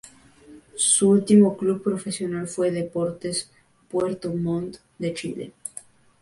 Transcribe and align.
Su 0.77 1.09
último 1.09 1.55
club 1.55 1.83
profesional 1.83 2.47
fue 2.47 2.71
Deportes 2.71 3.51
Puerto 3.87 4.33
Montt 4.33 4.77
de 4.97 5.13
Chile. 5.13 5.53